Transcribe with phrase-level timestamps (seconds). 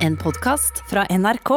[0.00, 1.50] En podkast fra NRK.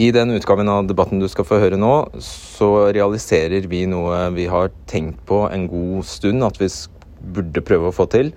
[0.00, 1.90] I den utgaven av debatten du skal få høre nå,
[2.24, 6.70] så realiserer vi noe vi har tenkt på en god stund at vi
[7.36, 8.32] burde prøve å få til.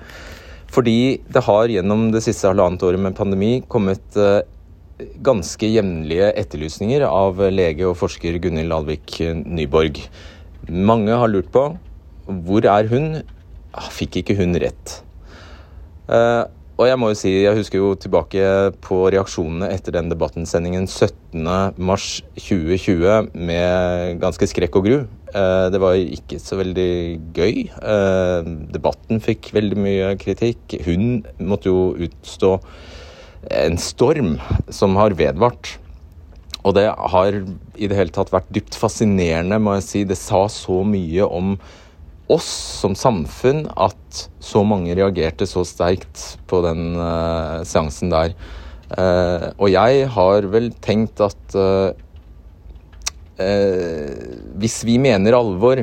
[0.67, 4.43] Fordi det har gjennom det siste halvannet året med pandemi kommet eh,
[5.23, 10.03] ganske jevnlige etterlysninger av lege og forsker Gunhild Alvik Nyborg.
[10.67, 11.69] Mange har lurt på
[12.27, 13.21] hvor er hun?
[13.71, 14.99] Ah, fikk ikke hun rett?
[16.79, 18.39] Og jeg må jo si, jeg husker jo tilbake
[18.85, 25.03] på reaksjonene etter den debattensendingen 17.3.2020 med ganske skrekk og gru.
[25.33, 26.93] Uh, det var ikke så veldig
[27.35, 27.67] gøy.
[27.83, 30.79] Uh, debatten fikk veldig mye kritikk.
[30.87, 32.63] Hun måtte jo utstå
[33.59, 34.39] en storm
[34.71, 35.75] som har vedvart.
[36.63, 37.43] Og det har
[37.75, 40.07] i det hele tatt vært dypt fascinerende, må jeg si.
[40.07, 41.59] Det sa så mye om
[42.29, 42.47] oss
[42.81, 48.35] som samfunn at så mange reagerte så sterkt på den uh, seansen der.
[48.89, 51.91] Uh, og jeg har vel tenkt at uh,
[54.59, 55.79] hvis vi mener alvor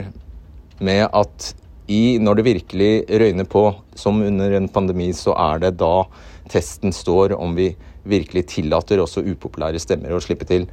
[0.85, 1.53] med at
[1.89, 6.05] i, når det virkelig røyner på, som under en pandemi, så er det da
[6.53, 7.71] testen står om vi
[8.07, 10.67] virkelig tillater også upopulære stemmer å slippe til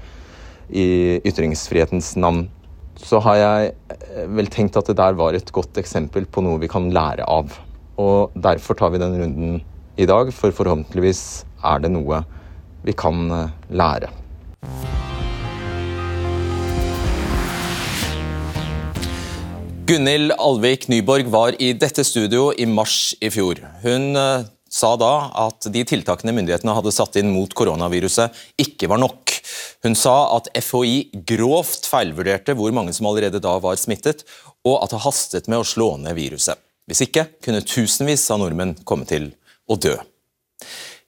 [0.73, 2.47] i ytringsfrihetens navn
[2.99, 6.61] så har jeg eh, vel tenkt at det der var et godt eksempel på noe
[6.61, 7.55] vi kan lære av.
[8.01, 9.61] Og derfor tar vi den runden
[9.97, 12.23] i dag, for forhåpentligvis er det noe
[12.85, 14.11] vi kan eh, lære.
[19.83, 23.59] Gunhild Alvik Nyborg var i dette studio i mars i fjor.
[23.83, 25.11] Hun eh, sa da
[25.45, 29.35] at de tiltakene myndighetene hadde satt inn mot koronaviruset, ikke var nok.
[29.85, 34.25] Hun sa at FHI grovt feilvurderte hvor mange som allerede da var smittet,
[34.65, 36.57] og at det hastet med å slå ned viruset.
[36.89, 39.29] Hvis ikke kunne tusenvis av nordmenn komme til
[39.69, 39.95] å dø.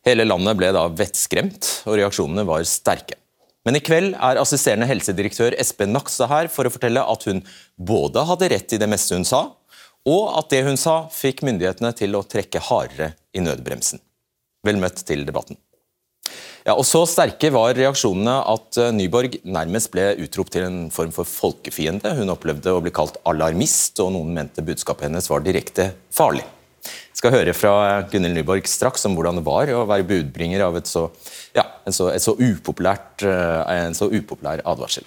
[0.06, 3.18] Hele landet ble da vettskremt, og reaksjonene var sterke.
[3.66, 7.42] Men i kveld er assisterende helsedirektør Espen Nakstad her for å fortelle at hun
[7.76, 9.48] både hadde rett i det meste hun sa,
[10.06, 14.02] og at det hun sa fikk myndighetene til å trekke hardere i nødbremsen.
[14.66, 15.58] Vel møtt til debatten.
[16.66, 21.12] Ja, og Så sterke var reaksjonene at eh, Nyborg nærmest ble utropt til en form
[21.14, 22.16] for folkefiende.
[22.18, 26.42] Hun opplevde å bli kalt alarmist, og noen mente budskapet hennes var direkte farlig.
[26.86, 27.74] Jeg skal høre fra
[28.10, 31.06] Gunhild Nyborg straks om hvordan det var å være budbringer av et så,
[31.54, 35.06] ja, en, så, et så eh, en så upopulær advarsel.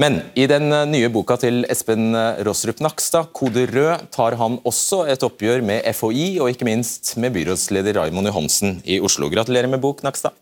[0.00, 4.58] Men i den eh, nye boka til Espen eh, Rossrup Nakstad, 'Kode rød', tar han
[4.66, 9.30] også et oppgjør med FHI, og ikke minst med byrådsleder Raimond Johansen i Oslo.
[9.30, 10.34] Gratulerer med bok, Nakstad.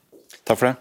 [0.49, 0.77] Takk for det.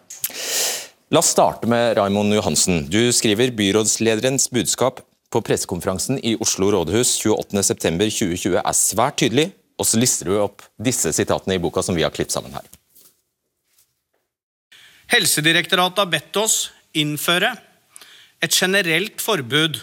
[1.11, 2.85] La oss starte med Raimond Johansen.
[2.87, 5.01] Du skriver byrådslederens budskap
[5.31, 9.49] på pressekonferansen i Oslo rådhus 28.9.2020 er svært tydelig,
[9.79, 12.63] og så lister du opp disse sitatene i boka som vi har klippet sammen her.
[15.11, 16.57] Helsedirektoratet har bedt oss
[16.95, 17.51] innføre
[18.41, 19.79] et generelt forbud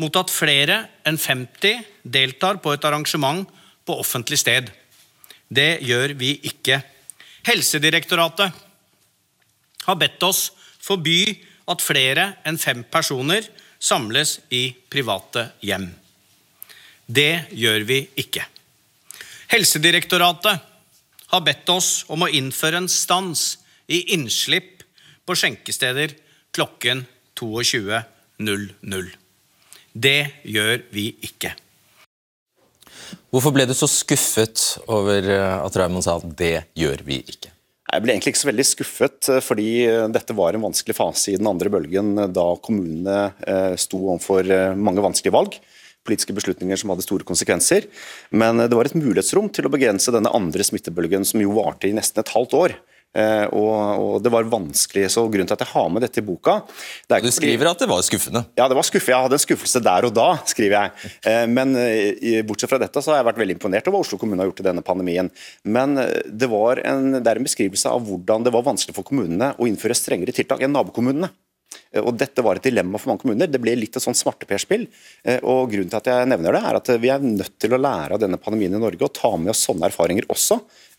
[0.00, 3.46] mot at flere enn 50 deltar på et arrangement
[3.86, 4.70] på offentlig sted.
[5.52, 6.80] Det gjør vi ikke.
[7.46, 8.62] Helsedirektoratet
[9.86, 10.50] har bedt oss
[10.82, 11.34] forby
[11.70, 13.46] at flere enn fem personer
[13.82, 15.88] samles i private hjem.
[17.06, 18.44] Det gjør vi ikke.
[19.52, 20.68] Helsedirektoratet
[21.32, 23.56] har bedt oss om å innføre en stans
[23.90, 24.84] i innslipp
[25.26, 26.14] på skjenkesteder
[26.54, 27.02] klokken
[27.42, 29.12] 22.00.
[29.92, 31.52] Det gjør vi ikke.
[33.32, 34.60] Hvorfor ble du så skuffet
[34.92, 37.50] over eh, at Raymond sa at det gjør vi ikke?
[37.92, 41.32] Jeg ble egentlig ikke så veldig skuffet, eh, fordi eh, dette var en vanskelig fase
[41.32, 45.58] i den andre bølgen, da kommunene sto overfor mange vanskelige valg.
[46.02, 47.86] Politiske beslutninger som hadde store konsekvenser.
[48.34, 51.94] Men det var et mulighetsrom til å begrense denne andre smittebølgen, som jo varte i
[51.94, 52.74] nesten et halvt år.
[53.12, 56.24] Uh, og, og, det var vanskelig, så Grunnen til at jeg har med dette i
[56.24, 56.54] boka
[57.20, 58.40] Du skriver at det var skuffende?
[58.56, 59.12] Ja, det var skuffende.
[59.12, 61.12] Jeg hadde en skuffelse der og da, skriver jeg.
[61.26, 64.20] Uh, men uh, bortsett fra dette så har jeg vært veldig imponert over hva Oslo
[64.20, 65.28] kommune har gjort i denne pandemien.
[65.68, 69.68] Men det, en, det er en beskrivelse av hvordan det var vanskelig for kommunene å
[69.68, 71.28] innføre strengere tiltak enn nabokommunene.
[72.02, 73.50] Og Dette var et dilemma for mange kommuner.
[73.50, 74.86] Det ble litt et sånn smarteperspill.
[75.42, 78.16] Og Grunnen til at jeg nevner det, er at vi er nødt til å lære
[78.16, 80.58] av denne pandemien i Norge og ta med oss sånne erfaringer også,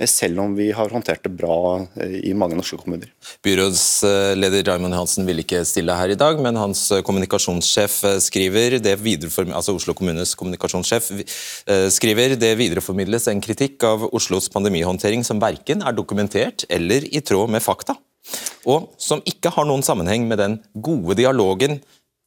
[0.10, 1.56] selv om vi har håndtert det bra
[2.00, 3.12] i mange norske kommuner.
[3.46, 8.98] Byrådsleder Raymond Hansen vil ikke stille her i dag, men hans kommunikasjonssjef skriver det
[9.54, 11.12] altså Oslo kommunes kommunikasjonssjef
[11.94, 17.52] skriver det videreformidles en kritikk av Oslos pandemihåndtering som verken er dokumentert eller i tråd
[17.54, 17.98] med fakta
[18.70, 21.80] og som ikke har noen sammenheng med den gode dialogen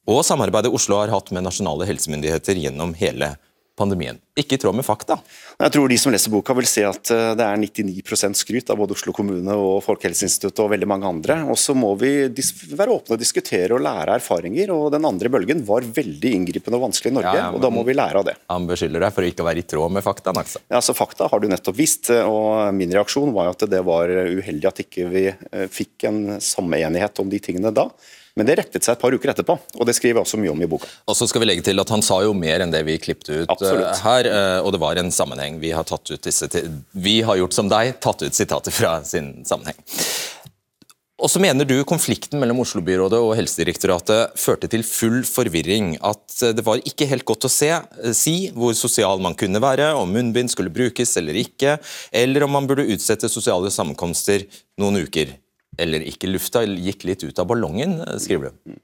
[0.06, 3.32] og samarbeidet Oslo har hatt med nasjonale helsemyndigheter gjennom hele
[3.76, 4.18] pandemien.
[4.36, 5.18] Ikke i tråd med fakta.
[5.60, 8.80] Jeg tror de som leser boka vil se at eh, det er 99% skryt av
[8.80, 11.38] både Oslo kommune og Folkehelseinstituttet og veldig mange andre.
[11.52, 14.72] Og så må vi være åpne og diskutere og lære erfaringer.
[14.74, 17.64] og Den andre bølgen var veldig inngripende og vanskelig i Norge, ja, ja, men, og
[17.64, 18.36] da må vi lære av det.
[18.52, 20.64] Han beskylder deg for å ikke være i tråd med fakta, Naksa.
[20.66, 24.10] Ja, altså Fakta har du nettopp visst, og min reaksjon var jo at det var
[24.10, 27.90] uheldig at ikke vi eh, fikk en samme enighet om de tingene da.
[28.36, 30.60] Men det rettet seg et par uker etterpå, og det skriver jeg også mye om
[30.60, 30.88] i boka.
[31.08, 33.30] Og så skal vi legge til at Han sa jo mer enn det vi klippet
[33.32, 33.88] ut Absolutt.
[33.88, 35.56] Eh, her, eh, og det var en sammenheng.
[35.62, 36.48] Vi har, tatt ut disse,
[36.92, 39.80] vi har gjort som deg, tatt ut sitater fra sin sammenheng.
[41.16, 45.94] Og så mener du konflikten mellom Oslo-byrådet og Helsedirektoratet førte til full forvirring.
[46.04, 47.70] At det var ikke helt godt å se,
[48.12, 51.78] si hvor sosial man kunne være, om munnbind skulle brukes eller ikke,
[52.12, 54.44] eller om man burde utsette sosiale sammenkomster
[54.76, 55.32] noen uker
[55.82, 58.74] eller ikke lufta gikk litt ut av ballongen, skriver du.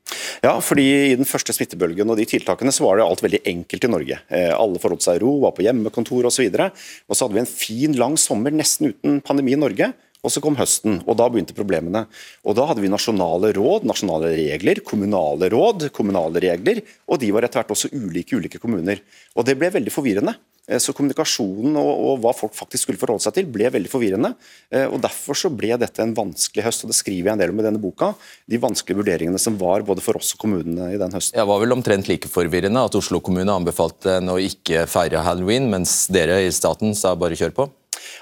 [0.44, 3.86] Ja, fordi i den første smittebølgen og de tiltakene så var det alt veldig enkelt
[3.86, 4.20] i Norge.
[4.32, 6.48] Eh, alle forholdt seg ro, var på hjemmekontor osv.
[6.48, 6.70] Og, så
[7.08, 9.92] og så hadde vi en fin, lang sommer nesten uten pandemi i Norge.
[10.22, 12.04] Og så kom høsten, og da begynte problemene.
[12.46, 16.82] Og Da hadde vi nasjonale råd, nasjonale regler, kommunale råd, kommunale regler.
[17.10, 19.02] Og de var etter hvert også ulike ulike kommuner.
[19.34, 20.36] Og Det ble veldig forvirrende.
[20.70, 24.30] Eh, så kommunikasjonen og, og, hva folk faktisk skulle forholde seg til, ble veldig forvirrende.
[24.70, 27.54] Eh, og Derfor så ble dette en vanskelig høst, og det skriver jeg en del
[27.54, 28.12] om i denne boka.
[28.46, 31.34] De vanskelige vurderingene som var både for oss og kommunene i den høsten.
[31.34, 36.04] Det var vel omtrent like forvirrende at Oslo kommune anbefalte å ikke feire halloween, mens
[36.14, 37.72] dere i staten sa bare kjør på?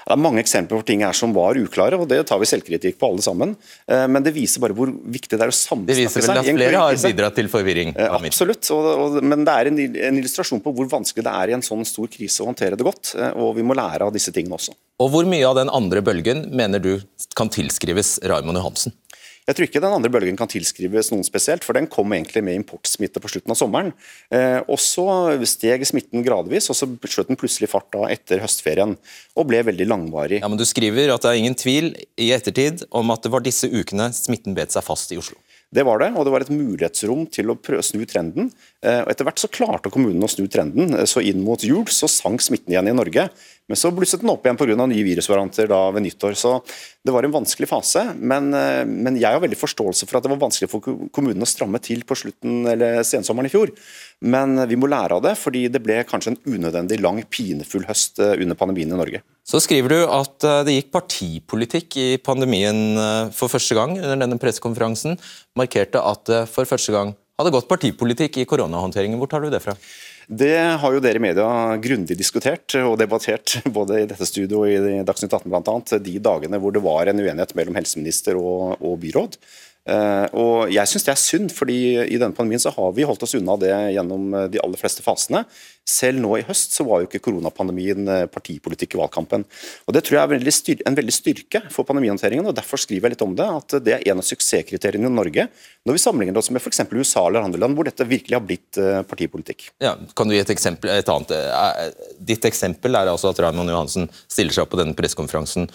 [0.05, 2.99] Det er mange eksempler på ting her som var uklare, og det tar vi selvkritikk
[3.01, 3.55] på alle sammen.
[3.87, 5.91] Eh, men det viser bare hvor viktig det er å samsnakke seg.
[5.91, 7.93] Det viser vel at flere har bidratt til forvirring?
[7.95, 11.53] Eh, absolutt, og, og, men det er en, en, illustrasjon på hvor vanskelig det er
[11.53, 13.13] i en sånn stor krise å håndtere det godt.
[13.17, 14.75] Eh, og vi må lære av disse tingene også.
[15.01, 16.93] Og Hvor mye av den andre bølgen mener du
[17.37, 18.95] kan tilskrives Raymond Johansen?
[19.49, 22.59] Jeg tror ikke den andre bølgen kan tilskrives noen spesielt, for den kom egentlig med
[22.59, 23.89] importsmitte på slutten av sommeren.
[24.29, 25.05] Eh, og Så
[25.49, 28.97] steg smitten gradvis, og så skjøt den plutselig fart da etter høstferien.
[29.35, 30.41] Og ble veldig langvarig.
[30.43, 33.41] Ja, men Du skriver at det er ingen tvil i ettertid om at det var
[33.41, 35.39] disse ukene smitten bet seg fast i Oslo.
[35.71, 38.49] Det var det, og det var et mulighetsrom til å snu trenden.
[38.83, 40.91] Eh, og Etter hvert så klarte kommunen å snu trenden.
[40.99, 43.29] Eh, så inn mot jul så sank smitten igjen i Norge.
[43.71, 44.75] Men så blusset den opp igjen pga.
[44.75, 46.35] nye virusvarianter da ved nyttår.
[46.35, 46.57] Så
[47.05, 48.03] det var en vanskelig fase.
[48.17, 50.83] Men, eh, men, jeg har veldig forståelse for at det var vanskelig for
[51.15, 53.71] kommunene å stramme til på slutten eller sensommeren i fjor.
[54.21, 58.19] Men vi må lære av det, fordi det ble kanskje en unødvendig lang, pinefull høst
[58.19, 59.23] under pandemien i Norge.
[59.47, 60.37] Så skriver du at
[60.67, 65.17] det gikk partipolitikk i pandemien for første gang under denne pressekonferansen
[65.57, 69.17] markerte at det for første gang hadde gått partipolitikk i koronahåndteringen.
[69.19, 69.75] Hvor tar du det fra?
[70.31, 71.45] Det har jo dere i media
[71.83, 76.59] grundig diskutert og debattert, både i dette studioet og i Dagsnytt 18 bl.a., de dagene
[76.61, 79.35] hvor det var en uenighet mellom helseminister og, og byråd.
[79.89, 83.23] Uh, og Jeg syns det er synd, fordi i denne pandemien så har vi holdt
[83.25, 85.45] oss unna det gjennom de aller fleste fasene.
[85.87, 89.43] Selv nå i høst så var jo ikke koronapandemien eh, partipolitikk i valgkampen.
[89.89, 93.15] Og Det tror jeg er veldig en veldig styrke for pandemihåndteringen, og derfor skriver jeg
[93.15, 93.47] litt om det.
[93.49, 95.47] At det er en av suksesskriteriene i Norge
[95.87, 96.83] når vi sammenligner oss med f.eks.
[96.93, 99.71] USA eller andre land hvor dette virkelig har blitt eh, partipolitikk.
[99.83, 100.93] Ja, kan du gi et eksempel?
[100.93, 101.33] Et annet?
[102.31, 105.71] Ditt eksempel er altså at Raymond Johansen stiller seg opp på denne pressekonferansen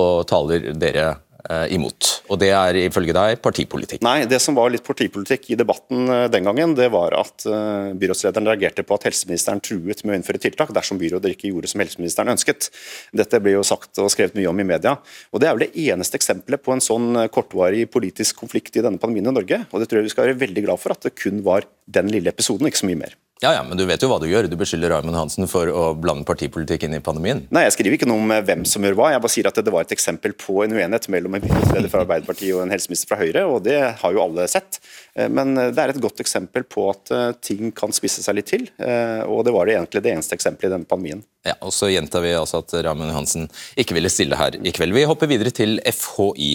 [0.00, 1.29] og taler dere Eh,
[1.70, 2.20] imot.
[2.30, 4.02] Og Det er ifølge deg partipolitikk?
[4.06, 7.90] Nei, det som var litt partipolitikk i debatten eh, den gangen, det var at uh,
[7.98, 11.82] byrådslederen reagerte på at helseministeren truet med å innføre tiltak dersom byrådet ikke gjorde som
[11.82, 12.70] helseministeren ønsket.
[13.16, 14.96] Dette ble jo sagt og skrevet mye om i media.
[15.32, 19.02] og Det er vel det eneste eksempelet på en sånn kortvarig politisk konflikt i denne
[19.02, 19.64] pandemien i Norge.
[19.70, 22.12] og Det tror jeg vi skal være veldig glad for at det kun var den
[22.12, 23.18] lille episoden, ikke så mye mer.
[23.40, 24.50] Ja, ja, Men du vet jo hva du gjør.
[24.52, 27.46] Du beskylder Raymond Hansen for å blande partipolitikk inn i pandemien.
[27.48, 29.06] Nei, Jeg skriver ikke noe om hvem som gjør hva.
[29.14, 32.02] Jeg bare sier at det var et eksempel på en uenighet mellom en byrådsleder fra
[32.04, 34.76] Arbeiderpartiet og en helseminister fra Høyre, og det har jo alle sett.
[35.14, 38.50] Eh, men det er et godt eksempel på at eh, ting kan spisse seg litt
[38.52, 41.24] til, eh, og det var det egentlig det eneste eksempelet i denne pandemien.
[41.46, 43.48] Ja, og Så gjentar vi altså at Raymond Hansen
[43.80, 44.92] ikke ville stille her i kveld.
[44.92, 46.50] Vi hopper videre til FHI,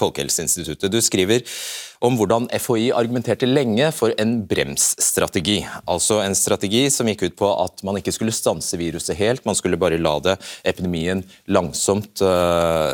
[0.00, 0.90] Folkehelseinstituttet.
[0.90, 1.44] Du skriver
[2.04, 5.60] om hvordan FHI argumenterte lenge for en bremsstrategi.
[5.90, 9.56] Altså en strategi som gikk ut på at man ikke skulle stanse viruset helt, man
[9.58, 10.36] skulle bare la det
[10.68, 11.22] epidemien
[11.54, 12.92] langsomt uh,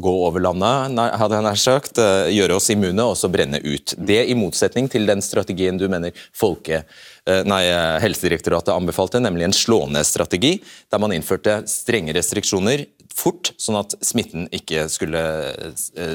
[0.00, 3.94] gå over landet, hadde jeg nær sagt, uh, gjøre oss immune og så brenne ut.
[3.96, 6.84] Det i motsetning til den strategien du mener folke,
[7.26, 7.64] uh, nei,
[8.04, 10.56] Helsedirektoratet anbefalte, nemlig en slå-ned-strategi,
[10.90, 15.22] der man innførte strenge restriksjoner fort, sånn at smitten ikke skulle,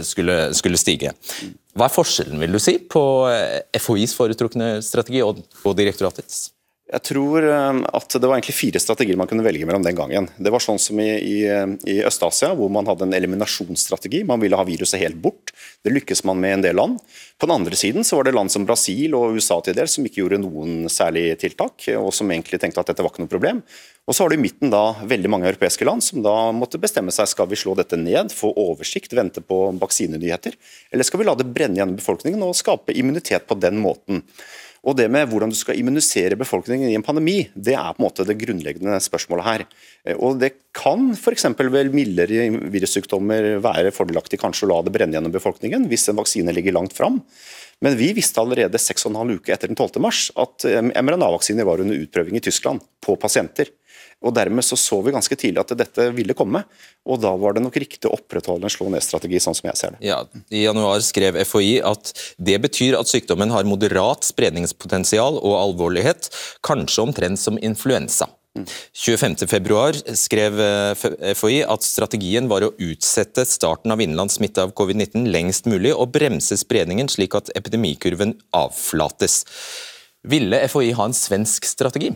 [0.08, 1.14] skulle, skulle stige.
[1.76, 6.55] Hva er forskjellen vil du si, på eh, FHIs foretrukne strategi og, og direktoratets?
[6.86, 10.28] Jeg tror eh, at det var egentlig fire strategier man kunne velge mellom den gangen.
[10.38, 11.38] Det var sånn som i, i,
[11.90, 14.22] i Øst-Asia, hvor man hadde en eliminasjonsstrategi.
[14.30, 15.50] Man ville ha viruset helt bort.
[15.82, 17.00] Det lykkes man med en del land.
[17.42, 20.06] På den andre siden så var det land som Brasil og USA til dels som
[20.06, 23.64] ikke gjorde noen særlig tiltak, og som egentlig tenkte at dette var ikke noe problem.
[24.06, 27.14] Og så har du i midten da veldig mange europeiske land som da måtte bestemme
[27.14, 30.54] seg skal vi slå dette ned, få oversikt, vente på vaksinenyheter,
[30.94, 34.22] eller skal vi la det brenne gjennom befolkningen og skape immunitet på den måten.
[34.86, 38.06] Og det med hvordan du skal immunisere befolkningen i en pandemi, det er på en
[38.06, 39.64] måte det grunnleggende spørsmålet her.
[40.20, 41.48] Og Det kan f.eks.
[41.58, 46.54] ved mildere virussykdommer være fordelaktig kanskje å la det brenne gjennom befolkningen, hvis en vaksine
[46.54, 47.24] ligger langt fram.
[47.84, 49.98] Men vi visste allerede 6,5 uker etter den 12.
[50.04, 53.74] mars at mRNA-vaksiner var under utprøving i Tyskland på pasienter.
[54.24, 56.64] Og Dermed så, så vi ganske tidlig at dette ville komme,
[57.06, 60.06] og da var det nok riktig å opprettholde en slå-ned-strategi, sånn som jeg ser det.
[60.08, 66.32] Ja, I januar skrev FHI at det betyr at sykdommen har moderat spredningspotensial og alvorlighet,
[66.66, 68.32] kanskje omtrent som influensa.
[68.96, 70.62] 25.2 skrev
[71.36, 76.14] FHI at strategien var å utsette starten av innenlands smitte av covid-19 lengst mulig og
[76.16, 79.42] bremse spredningen slik at epidemikurven avflates.
[80.26, 82.14] Ville FHI ha en svensk strategi?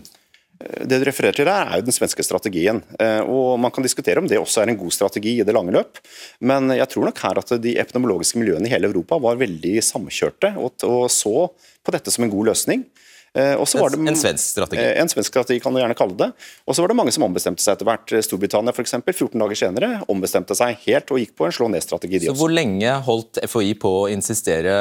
[0.60, 2.82] Det du refererer til der, er jo den svenske strategien.
[3.00, 5.72] Eh, og Man kan diskutere om det også er en god strategi i det lange
[5.72, 6.02] løp.
[6.44, 10.58] Men jeg tror nok her at de epidemiologiske miljøene i hele Europa var veldig samkjørte
[10.60, 12.84] og, så på dette som en god løsning.
[13.38, 14.84] Eh, det, en svensk strategi?
[14.84, 16.30] Eh, en svensk strategi kan du gjerne kalle det.
[16.68, 18.18] Og så var det mange som ombestemte seg etter hvert.
[18.28, 22.26] Storbritannia eksempel, 14 dager senere ombestemte seg helt og gikk på en slå ned-strategi.
[22.28, 24.80] Så Hvor lenge holdt FHI på å insistere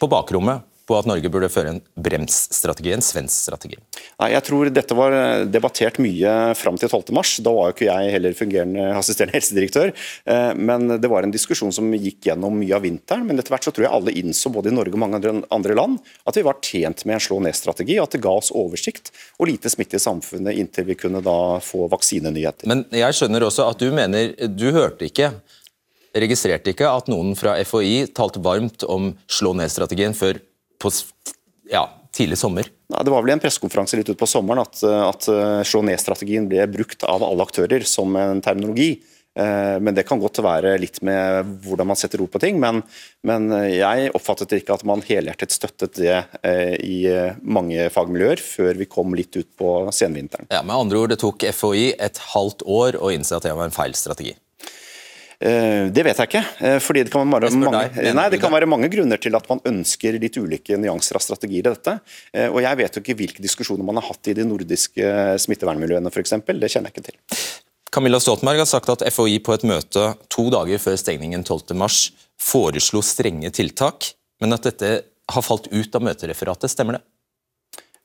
[0.00, 3.78] på bakrommet på at Norge burde føre en bremsstrategi, en svensk strategi?
[4.20, 5.14] Nei, jeg tror Dette var
[5.50, 7.42] debattert mye fram til 12.3.
[7.44, 9.92] Da var jo ikke jeg heller fungerende assisterende helsedirektør.
[10.26, 13.26] Eh, men det var en diskusjon som gikk gjennom mye av vinteren.
[13.28, 15.98] Men etter hvert så tror jeg alle innså, både i Norge og mange andre land,
[16.28, 17.98] at vi var tjent med en slå ned-strategi.
[18.02, 21.88] At det ga oss oversikt og lite smitte i samfunnet inntil vi kunne da få
[21.92, 22.68] vaksinenyheter.
[22.70, 25.32] Men jeg skjønner også at du mener Du hørte ikke
[26.12, 30.40] registrerte ikke at noen fra FHI talte varmt om slå ned-strategien før
[30.82, 30.90] på
[31.72, 32.68] ja, tidlig sommer?
[32.92, 36.48] Nei, det var vel i en pressekonferanse litt utpå sommeren at, at eh, slå ned-strategien
[36.50, 38.92] ble brukt av alle aktører som en terminologi.
[39.38, 42.60] Eh, men Det kan godt være litt med hvordan man setter ord på ting.
[42.60, 42.82] Men,
[43.24, 46.98] men jeg oppfattet ikke at man helhjertet støttet det eh, i
[47.40, 50.50] mange fagmiljøer før vi kom litt ut på senvinteren.
[50.52, 53.70] Ja, med andre ord, Det tok FHI et halvt år å innse at det var
[53.70, 54.36] en feil strategi?
[55.42, 56.42] Eh, det vet jeg ikke.
[56.62, 59.60] Eh, fordi Det kan, være mange, nei, det kan være mange grunner til at man
[59.66, 61.98] ønsker litt ulike nyanser av strategier i dette.
[62.32, 66.12] Eh, og Jeg vet jo ikke hvilke diskusjoner man har hatt i de nordiske smittevernmiljøene
[66.12, 66.36] f.eks.
[66.46, 67.18] Det kjenner jeg ikke til.
[67.92, 73.02] Camilla Stoltenberg har sagt at FHI på et møte to dager før stengningen 12.3 foreslo
[73.04, 74.92] strenge tiltak, men at dette
[75.32, 76.70] har falt ut av møtereferatet.
[76.72, 77.02] Stemmer det?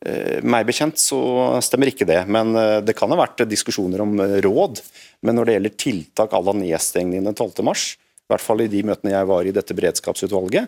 [0.06, 1.20] Eh, meg bekjent så
[1.66, 4.82] stemmer ikke det, men eh, det kan ha vært diskusjoner om eh, råd.
[5.25, 7.63] Men når det gjelder tiltak à la nedstengningen den 12.
[7.66, 10.68] mars, i hvert fall i de møtene jeg var i dette beredskapsutvalget,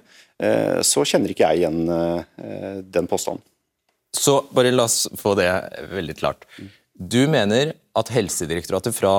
[0.87, 1.81] så kjenner ikke jeg igjen
[2.87, 3.43] den påstanden.
[4.15, 5.49] Så bare la oss få det
[5.91, 6.47] veldig klart.
[6.95, 9.11] Du mener at Helsedirektoratet fra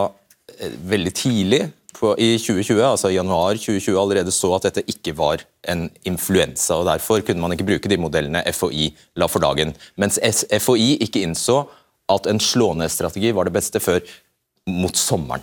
[0.89, 1.61] veldig tidlig
[2.19, 6.75] i 2020, altså i januar 2020 allerede så at dette ikke var en influensa.
[6.75, 9.75] og Derfor kunne man ikke bruke de modellene FHI la for dagen.
[9.97, 11.65] Mens FHI ikke innså
[12.11, 14.01] at en slå-ned-strategi var det beste før
[14.71, 15.43] mot sommeren.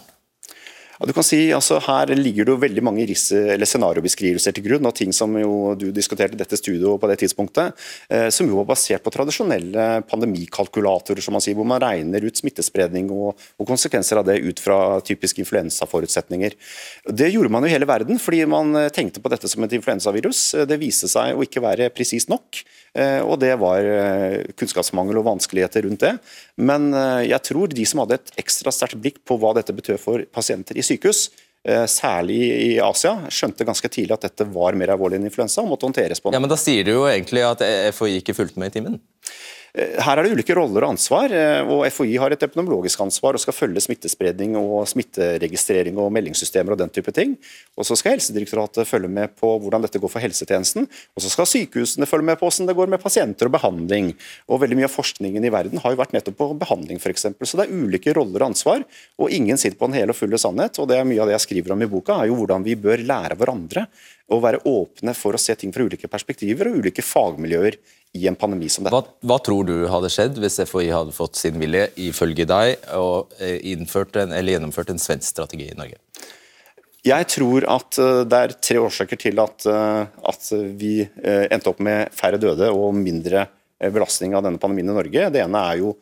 [0.98, 4.96] Ja, du kan si, altså Her ligger det jo veldig mange scenariobeskrivelser til grunn, og
[4.98, 7.78] ting som jo du diskuterte i dette studioet på det tidspunktet,
[8.10, 12.42] eh, som jo var basert på tradisjonelle pandemikalkulatorer, som man sier, hvor man regner ut
[12.42, 16.58] smittespredning og, og konsekvenser av det ut fra typiske influensaforutsetninger.
[17.14, 19.78] Det gjorde man jo i hele verden, fordi man eh, tenkte på dette som et
[19.78, 20.44] influensavirus.
[20.66, 22.64] Det viste seg å ikke være presist nok.
[22.98, 26.16] Eh, og det var eh, kunnskapsmangel og vanskeligheter rundt det.
[26.58, 30.02] Men eh, jeg tror de som hadde et ekstra sterkt blikk på hva dette betød
[30.02, 31.30] for pasienter i sykehus,
[31.92, 35.84] særlig i Asia, skjønte ganske tidlig at dette var mer alvorlig enn influensa og måtte
[35.84, 37.60] håndteres på Ja, Men da sier du jo egentlig at
[37.98, 38.96] FHI ikke fulgte med i timen?
[39.78, 43.38] Eh, her er det ulike roller og ansvar, eh, og FHI har et epidemiologisk ansvar
[43.38, 47.36] og skal følge smittespredning og smitteregistrering og meldingssystemer og den type ting.
[47.78, 50.88] Og så skal Helsedirektoratet følge med på hvordan dette går for helsetjenesten.
[51.14, 54.16] Og så skal sykehusene følge med på hvordan det går med pasienter og behandling.
[54.50, 57.30] Og veldig mye av forskningen i verden har jo vært nettopp på behandling, f.eks.
[57.38, 58.82] Så det er ulike roller og ansvar,
[59.22, 60.80] og ingen sitter på den hele og fulle sannhet.
[60.82, 62.80] Og det er mye av det jeg skriver om i boka, er jo hvordan vi
[62.80, 63.86] bør lære hverandre
[64.34, 67.78] og være åpne for å se ting fra ulike perspektiver og ulike fagmiljøer
[68.18, 68.96] i en pandemi som dette.
[68.96, 73.34] Hva, hva, tror du hadde skjedd hvis FHI hadde fått sin vilje, ifølge deg, og
[73.40, 76.00] eh, innført en, eller gjennomført en svensk strategi i Norge?
[77.08, 80.94] Jeg tror at eh, det er tre årsaker til at, eh, at vi
[81.24, 83.48] endte opp med færre døde og mindre
[83.94, 85.28] belastning av denne pandemien i Norge.
[85.34, 85.94] Det ene er jo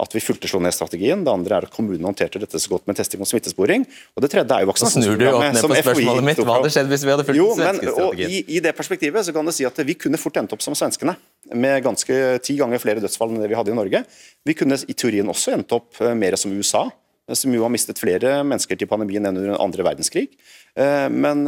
[0.00, 1.24] at vi fulgte slå ned strategien.
[1.26, 3.84] Det andre er at kommunene håndterte dette så godt med testing og smittesporing.
[4.16, 5.58] Og det tredje er jo vaksinasjonsprogrammet.
[5.60, 6.40] Snur du opp ned på spørsmålet mitt.
[6.46, 8.32] Hva hadde skjedd hvis vi hadde fulgt jo, strategien?
[8.32, 10.76] I, I det perspektivet så kan det si at vi kunne fort endt opp som
[10.78, 11.16] svenskene,
[11.52, 12.16] med ganske
[12.46, 14.02] ti ganger flere dødsfall enn det vi hadde i Norge.
[14.46, 16.86] Vi kunne i teorien også endt opp eh, mer som USA,
[17.28, 20.28] eh, som jo har mistet flere mennesker til pandemien enn under andre verdenskrig.
[20.76, 21.44] Eh, men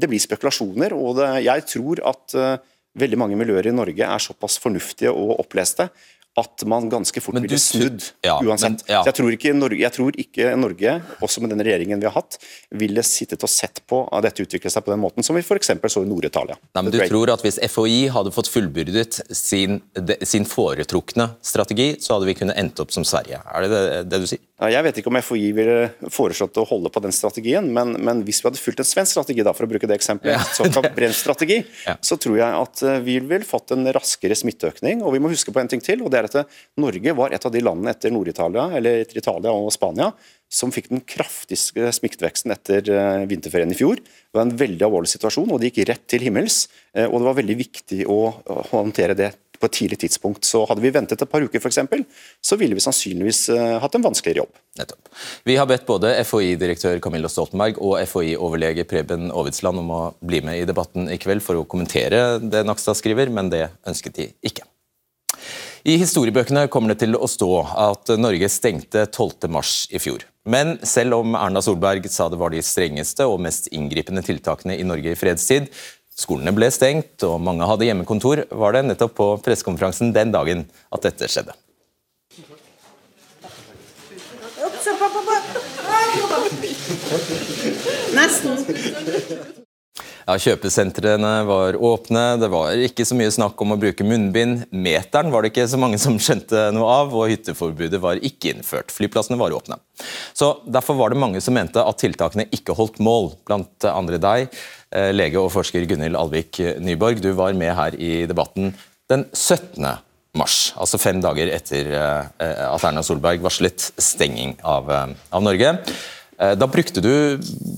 [0.00, 2.38] det blir spekulasjoner, og det, jeg tror at
[3.00, 5.86] veldig mange miljøer i Norge er såpass fornuftige og oppleste
[6.38, 8.84] at man ganske fort ville snudd ja, uansett.
[8.84, 9.00] Men, ja.
[9.02, 10.92] Så jeg tror, ikke Norge, jeg tror ikke Norge,
[11.26, 12.38] også med den regjeringen vi har hatt,
[12.78, 15.72] ville sittet og sett på at dette utviklet seg på den måten som vi f.eks.
[15.90, 16.58] så i Nord-Italia.
[16.76, 21.92] Nei, men Du tror at hvis FHI hadde fått fullbyrdet sin, de, sin foretrukne strategi,
[21.98, 23.42] så hadde vi kunnet endt opp som Sverige?
[23.50, 23.82] Er det det,
[24.12, 24.44] det du sier?
[24.70, 28.42] Jeg vet ikke om FHI ville foreslått å holde på den strategien, men, men hvis
[28.42, 30.42] vi hadde fulgt en svensk strategi, da, for å bruke det eksempelet, ja.
[30.52, 31.96] såkalt brennstrategi, ja.
[32.04, 35.00] så tror jeg at eh, vi ville fått en raskere smitteøkning.
[35.00, 37.34] Og vi må huske på en ting til, og det er at eh, Norge var
[37.34, 40.10] et av de landene etter Nord-Italia eller etter Italia og Spania
[40.50, 44.00] som fikk den kraftigste smitteveksten etter eh, vinterferien i fjor.
[44.00, 46.64] Det var en veldig alvorlig situasjon, og det gikk rett til himmels.
[46.90, 48.18] Og det var veldig viktig å
[48.70, 50.46] håndtere det på et tidlig tidspunkt.
[50.48, 52.04] Så Hadde vi ventet et par uker, for eksempel,
[52.40, 54.60] så ville vi sannsynligvis uh, hatt en vanskeligere jobb.
[54.80, 55.12] Nettopp.
[55.48, 60.62] Vi har bedt både FHI-direktør Camilla Stoltenberg og FHI-overlege Preben Aavitsland om å bli med
[60.62, 64.64] i debatten i kveld for å kommentere det Nakstad skriver, men det ønsket de ikke.
[65.84, 70.26] I historiebøkene kommer det til å stå at Norge stengte 12.3 i fjor.
[70.44, 74.84] Men selv om Erna Solberg sa det var de strengeste og mest inngripende tiltakene i
[74.84, 75.70] Norge i fredstid,
[76.20, 78.42] Skolene ble stengt, og mange hadde hjemmekontor.
[78.50, 81.54] Var det nettopp på pressekonferansen den dagen at dette skjedde?
[88.18, 89.66] Nesten.
[90.26, 94.66] Ja, Kjøpesentrene var åpne, det var ikke så mye snakk om å bruke munnbind.
[94.70, 98.92] Meteren var det ikke så mange som skjønte noe av, og hytteforbudet var ikke innført.
[98.94, 99.80] Flyplassene var åpne.
[100.36, 104.60] Så Derfor var det mange som mente at tiltakene ikke holdt mål, blant andre deg,
[104.92, 107.22] eh, lege og forsker Gunhild Alvik Nyborg.
[107.24, 108.74] Du var med her i debatten
[109.10, 109.82] den 17.
[110.38, 115.78] mars, altså fem dager etter eh, at Erna Solberg varslet stenging av, eh, av Norge.
[116.40, 117.12] Eh, da brukte du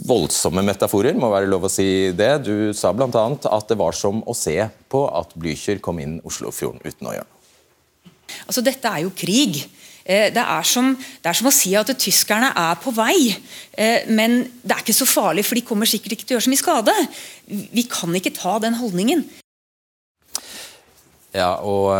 [0.06, 2.32] voldsomme metaforer, må være lov å si det.
[2.46, 3.10] Du sa bl.a.
[3.10, 4.56] at det var som å se
[4.92, 7.40] på at Blücher kom inn Oslofjorden uten å gjøre noe.
[8.46, 9.64] Altså, dette er jo krig.
[10.04, 13.34] Eh, det er, som, det er som å si at tyskerne er på vei,
[13.74, 16.46] eh, men det er ikke så farlig, for de kommer sikkert ikke til å gjøre
[16.46, 16.96] så mye skade.
[17.74, 19.26] Vi kan ikke ta den holdningen.
[21.32, 21.94] Ja, og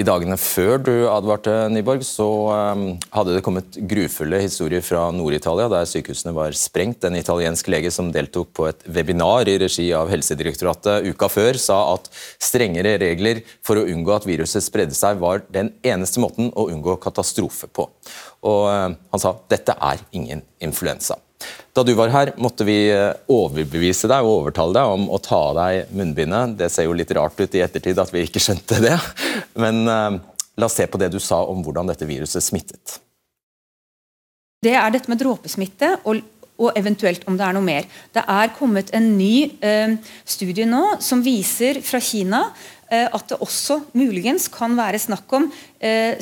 [0.00, 5.66] I dagene før du advarte, Nyborg, så um, hadde det kommet grufulle historier fra Nord-Italia,
[5.68, 7.04] der sykehusene var sprengt.
[7.04, 11.82] En italiensk lege som deltok på et webinar i regi av Helsedirektoratet uka før, sa
[11.92, 12.08] at
[12.40, 16.96] strengere regler for å unngå at viruset spredde seg, var den eneste måten å unngå
[17.02, 17.90] katastrofe på.
[18.48, 21.20] Og uh, Han sa dette er ingen influensa.
[21.72, 25.38] Da du var her, måtte vi eh, overbevise deg og overtale deg om å ta
[25.50, 26.56] av deg munnbindet.
[26.58, 28.96] Det ser jo litt rart ut i ettertid at vi ikke skjønte det,
[29.62, 30.18] men eh,
[30.58, 32.98] la oss se på det du sa om hvordan dette viruset smittet.
[34.60, 36.20] Det er dette med dråpesmitte og,
[36.60, 37.86] og eventuelt om det er noe mer.
[38.12, 39.94] Det er kommet en ny eh,
[40.28, 42.44] studie nå som viser fra Kina
[42.90, 45.44] at det også muligens kan være snakk om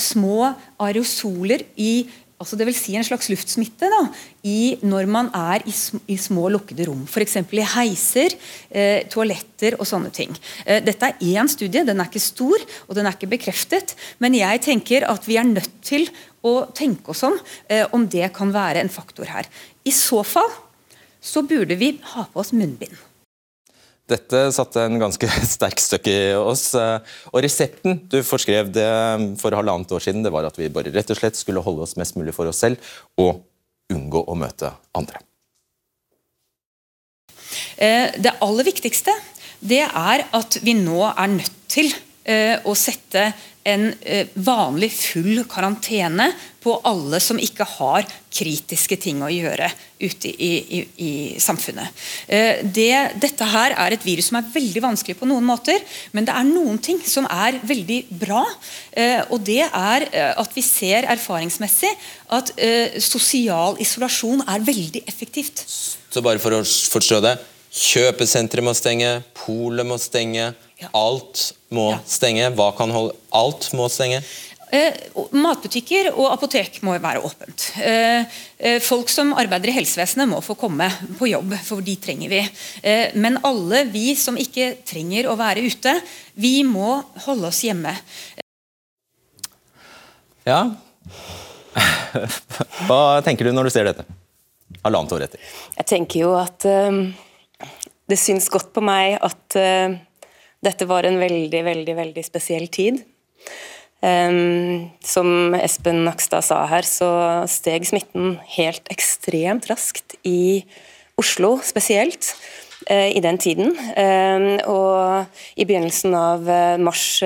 [0.04, 0.50] små
[0.84, 2.02] aerosoler i
[2.38, 4.00] altså det vil Si en slags luftsmitte da,
[4.46, 5.74] i, når man er i,
[6.14, 7.02] i små, lukkede rom.
[7.08, 7.36] F.eks.
[7.42, 8.36] i heiser,
[8.70, 10.36] eh, toaletter og sånne ting.
[10.64, 13.96] Eh, dette er én studie, den er ikke stor og den er ikke bekreftet.
[14.22, 16.08] Men jeg tenker at vi er nødt til
[16.46, 19.50] å tenke oss om eh, om det kan være en faktor her.
[19.84, 20.50] I så fall
[21.20, 23.07] så burde vi ha på oss munnbind.
[24.08, 26.70] Dette satte en ganske sterk støkk i oss.
[26.74, 28.88] Og Resepten du forskrev det
[29.40, 31.96] for halvannet år siden, det var at vi bare rett og slett skulle holde oss
[32.00, 32.80] mest mulig for oss selv
[33.20, 33.44] og
[33.92, 35.20] unngå å møte andre.
[37.78, 39.14] Eh, det aller viktigste
[39.58, 41.90] det er at vi nå er nødt til
[42.28, 43.30] eh, å sette
[43.68, 46.30] en eh, vanlig full karantene
[46.62, 49.68] på alle som ikke har kritiske ting å gjøre
[50.00, 52.04] ute i, i, i samfunnet.
[52.26, 55.82] Eh, det, dette her er et virus som er veldig vanskelig på noen måter,
[56.16, 58.44] men det er noen ting som er veldig bra.
[58.92, 61.90] Eh, og det er at vi ser erfaringsmessig
[62.34, 62.50] at
[63.02, 65.62] sosial isolasjon er veldig effektivt.
[65.64, 67.36] Så bare for å forstå det.
[67.68, 70.52] Kjøpesentre må stenge, polet må stenge.
[70.96, 71.98] Alt må ja.
[72.06, 72.50] stenge.
[72.56, 74.22] Hva kan holde Alt må stenge?
[74.68, 74.92] Eh,
[75.32, 77.70] matbutikker og apotek må være åpent.
[77.80, 78.26] Eh,
[78.58, 82.42] eh, folk som arbeider i helsevesenet må få komme på jobb, for de trenger vi.
[82.82, 85.94] Eh, men alle vi som ikke trenger å være ute,
[86.36, 87.94] vi må holde oss hjemme.
[90.44, 90.60] Ja.
[92.88, 94.04] Hva tenker du når du ser dette?
[94.84, 95.40] Halvannet år etter.
[95.78, 97.00] Jeg tenker jo at um,
[98.08, 99.96] det syns godt på meg at uh,
[100.64, 103.02] dette var en veldig, veldig, veldig spesiell tid.
[103.98, 107.08] Um, som Espen Nakstad sa her, så
[107.50, 110.62] steg smitten helt ekstremt raskt i
[111.18, 112.30] Oslo spesielt
[112.86, 113.74] uh, i den tiden.
[113.98, 117.18] Um, og i begynnelsen av uh, mars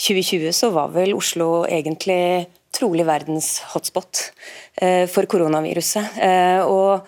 [0.00, 4.30] 2020 så var vel Oslo egentlig trolig verdens hotspot
[5.12, 6.14] for koronaviruset.
[6.64, 7.02] og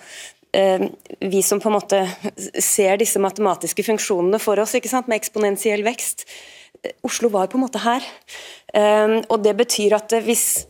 [0.53, 1.99] vi som på en måte
[2.61, 6.27] ser disse matematiske funksjonene for oss, med eksponentiell vekst,
[7.07, 8.05] Oslo var på en måte her.
[8.75, 10.67] Um, og det betyr at hvis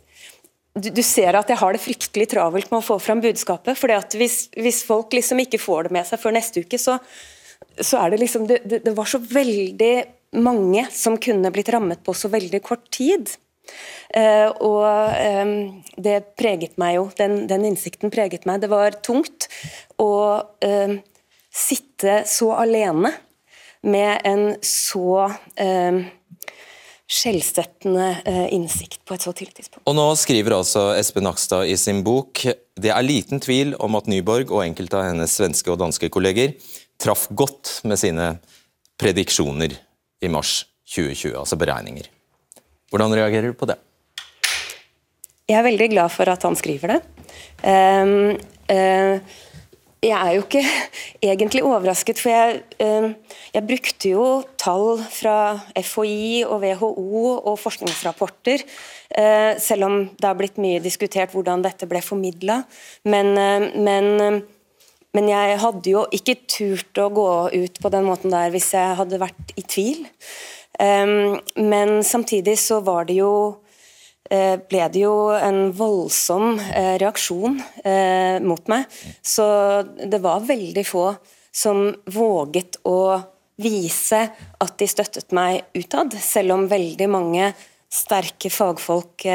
[0.73, 3.77] du, du, ser at jeg har det fryktelig travelt med å få fram budskapet.
[3.79, 6.97] fordi at hvis, hvis folk liksom ikke får det med seg før neste uke, så,
[7.77, 9.95] så er det liksom det, det, det, var så veldig
[10.41, 13.35] mange som kunne blitt rammet på så veldig kort tid.
[14.13, 17.07] Uh, og det preget meg jo.
[17.17, 18.61] Den, den, innsikten preget meg.
[18.65, 19.49] Det var tungt
[20.03, 20.13] å
[21.53, 23.13] sitte så alene
[23.83, 25.27] med en så
[25.59, 26.03] eh,
[27.13, 29.85] skjellsettende eh, innsikt på et så tidlig tidspunkt.
[29.91, 34.09] Og Nå skriver altså Espen Nakstad i sin bok det er liten tvil om at
[34.11, 36.55] Nyborg og enkelte av hennes svenske og danske kolleger
[37.03, 38.37] traff godt med sine
[39.03, 39.75] prediksjoner
[40.23, 42.07] i mars 2020, altså beregninger.
[42.93, 43.79] Hvordan reagerer du på det?
[45.49, 47.01] Jeg er veldig glad for at han skriver det.
[47.65, 48.37] Um,
[48.69, 49.41] uh,
[50.03, 50.63] jeg er jo ikke
[51.31, 54.25] egentlig overrasket, for jeg, eh, jeg, brukte jo
[54.59, 55.37] tall fra
[55.79, 58.65] FHI og WHO og forskningsrapporter,
[59.15, 62.65] eh, selv om det har blitt mye diskutert hvordan dette ble formidla.
[63.07, 64.43] Men, eh, men,
[65.15, 68.99] men, jeg hadde jo ikke turt å gå ut på den måten der hvis jeg
[68.99, 70.03] hadde vært i tvil.
[70.83, 73.33] Men samtidig så var det jo
[74.33, 78.87] Eh, ble det jo en voldsom eh, reaksjon eh, mot meg.
[79.21, 79.45] Så
[79.99, 81.11] det var veldig få
[81.53, 83.19] som våget å
[83.61, 84.23] vise
[84.65, 87.53] at de støttet meg utad, selv om veldig mange
[87.93, 89.27] sterke fagfolk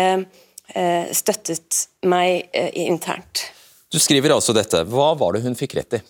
[1.13, 1.77] støttet
[2.09, 3.43] meg internt.
[3.93, 4.81] Du skriver altså dette.
[4.89, 6.01] Hva var det hun fikk rett i?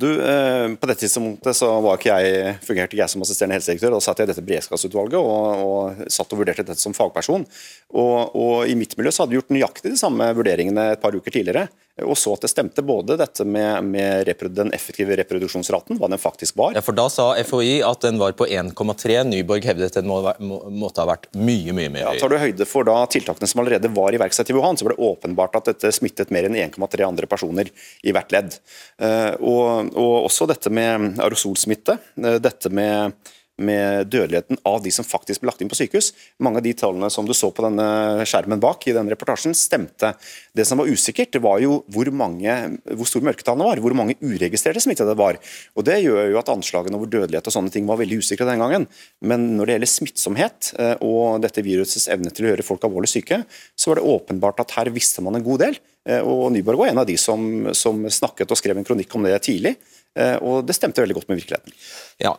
[0.00, 3.92] Du, eh, På dette tidspunktet så ikke jeg, fungerte ikke jeg som assisterende helsedirektør.
[3.92, 7.44] Da satt jeg i dette beredskapsutvalget og, og, satt og vurderte dette som fagperson.
[7.92, 11.16] Og, og I mitt miljø så hadde vi gjort nøyaktig de samme vurderingene et par
[11.16, 11.68] uker tidligere
[12.04, 16.58] og så at det stemte både dette med, med den effektive reproduksjonsraten, hva den faktisk
[16.60, 16.74] var.
[16.76, 19.18] Ja, for Da sa FHI at den var på 1,3.
[19.30, 22.66] Nyborg hevdet den må, må, måtte ha vært mye mye mer ja, Tar du høyde
[22.68, 25.92] for da tiltakene som allerede var iverksatt i Wuhan, så var det åpenbart at dette
[25.94, 27.70] smittet mer enn 1,3 andre personer
[28.02, 28.56] i hvert ledd.
[29.00, 31.98] Uh, og, og, også dette med aerosolsmitte.
[32.20, 33.16] Uh, dette med
[33.60, 36.10] med dødeligheten av de som faktisk ble lagt inn på sykehus.
[36.42, 40.14] Mange av de tallene som du så på denne skjermen bak i denne reportasjen, stemte.
[40.56, 42.56] Det som var usikkert, var jo hvor, mange,
[42.96, 45.38] hvor store mørketallene var, hvor mange uregistrerte smittede det var.
[45.76, 48.62] Og Det gjør jo at anslagene over dødelighet og sånne ting var veldig usikre den
[48.62, 48.88] gangen.
[49.20, 53.12] Men når det gjelder smittsomhet eh, og dette virusets evne til å gjøre folk alvorlig
[53.12, 53.42] syke,
[53.76, 55.80] så var det åpenbart at her visste man en god del.
[56.08, 59.26] Eh, og Nyborg var en av de som, som snakket og skrev en kronikk om
[59.28, 59.76] det tidlig.
[60.18, 61.74] Eh, og det stemte veldig godt med virkeligheten.
[62.22, 62.34] Ja,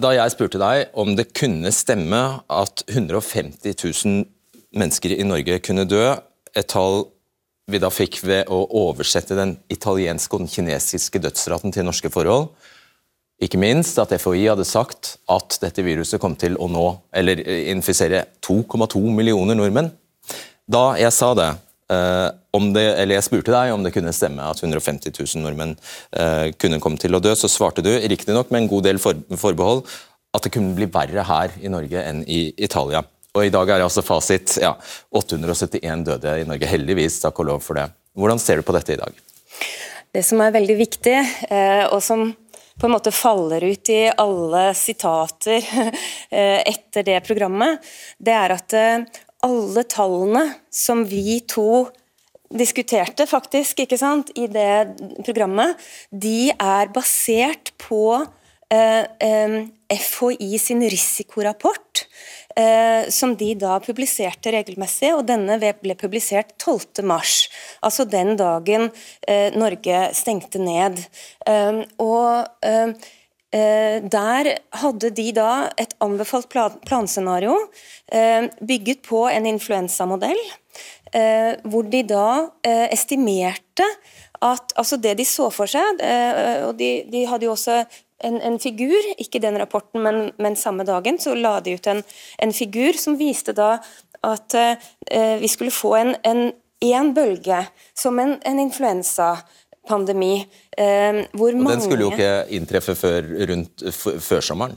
[0.00, 4.22] da jeg spurte deg om det kunne stemme at 150 000
[4.72, 6.14] mennesker i Norge kunne dø,
[6.56, 7.04] et tall
[7.70, 12.50] vi da fikk ved å oversette den italienske og den kinesiske dødsraten til norske forhold,
[13.42, 18.24] ikke minst at FHI hadde sagt at dette viruset kom til å nå, eller infisere
[18.44, 19.90] 2,2 millioner nordmenn.
[20.70, 24.62] Da jeg sa det, Eh, det, eller jeg spurte deg om det kunne stemme at
[24.62, 25.74] 150 000 nordmenn
[26.18, 29.18] uh, kunne komme til å dø, så svarte du riktignok med en god del for,
[29.36, 29.84] forbehold
[30.32, 33.02] at det kunne bli verre her i Norge enn i Italia.
[33.32, 34.74] Og I dag er det altså fasit ja,
[35.16, 36.68] 871 døde i Norge.
[36.68, 37.88] Heldigvis, takk og lov for det.
[38.16, 39.20] Hvordan ser du på dette i dag?
[40.12, 41.18] Det som er veldig viktig,
[41.48, 42.30] uh, og som
[42.80, 45.60] på en måte faller ut i alle sitater
[46.72, 47.84] etter det programmet,
[48.16, 48.76] det er at
[49.42, 51.88] alle tallene som vi to
[52.52, 55.78] diskuterte faktisk ikke sant, i det programmet,
[56.12, 58.20] de er basert på
[58.72, 59.56] eh, eh,
[59.92, 62.04] FHI sin risikorapport,
[62.56, 65.14] eh, som de da publiserte regelmessig.
[65.16, 67.48] og Denne ble publisert 12.3,
[67.88, 68.90] altså den dagen
[69.26, 71.00] eh, Norge stengte ned.
[71.48, 72.92] Eh, og eh,
[73.52, 74.48] der
[74.80, 76.48] hadde de da et anbefalt
[76.86, 77.56] planscenario
[78.12, 80.40] eh, bygget på en influensamodell,
[81.12, 82.48] eh, hvor de da
[82.94, 83.84] estimerte
[84.42, 86.00] at altså det de så for seg,
[86.66, 87.84] og de, de hadde jo også
[88.24, 92.02] en, en, figur, ikke den rapporten, men, men, samme dagen, så la de ut en,
[92.42, 93.76] en figur som viste da
[94.26, 94.56] at
[95.38, 96.42] vi skulle få en, en,
[96.82, 97.60] en bølge
[97.94, 99.36] som en, en influensa
[99.88, 100.46] pandemi.
[100.78, 103.84] Eh, hvor og Den skulle jo ikke inntreffe før rundt
[104.22, 104.76] førsommeren?